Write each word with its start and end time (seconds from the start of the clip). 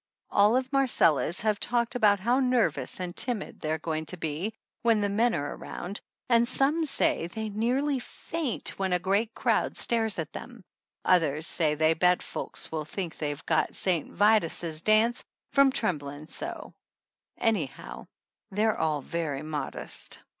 All 0.31 0.57
of 0.57 0.73
Marcella's 0.73 1.41
have 1.41 1.59
talked 1.59 1.93
about 1.93 2.19
how 2.19 2.39
nervous 2.39 2.99
and 2.99 3.15
timid 3.15 3.59
they 3.61 3.69
are 3.71 3.77
going 3.77 4.07
to 4.07 4.17
be 4.17 4.51
when 4.81 4.99
the 4.99 5.09
men 5.09 5.35
are 5.35 5.53
around 5.55 6.01
and 6.27 6.47
some 6.47 6.85
say 6.85 7.27
they 7.27 7.49
nearly 7.49 7.99
faint 7.99 8.69
when 8.79 8.93
a 8.93 8.97
great 8.97 9.35
crowd 9.35 9.77
stares 9.77 10.17
at 10.17 10.33
them, 10.33 10.63
others 11.05 11.45
say 11.45 11.75
they 11.75 11.93
bet 11.93 12.23
folks 12.23 12.71
will 12.71 12.83
think 12.83 13.19
they've 13.19 13.45
got 13.45 13.75
St. 13.75 14.11
Vituses' 14.11 14.81
dance 14.83 15.23
from 15.53 15.71
trembling 15.71 16.25
so; 16.25 16.73
any 17.37 17.67
how, 17.67 18.07
they're 18.49 18.79
all 18.79 19.03
very 19.03 19.43
modest. 19.43 20.17